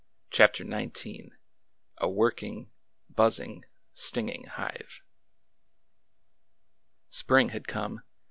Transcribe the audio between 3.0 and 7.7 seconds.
BUZZING, STINGING HIVE S PRING had